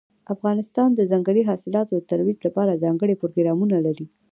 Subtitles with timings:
[0.33, 4.05] افغانستان د ځنګلي حاصلاتو د ترویج لپاره ځانګړي پروګرامونه لري.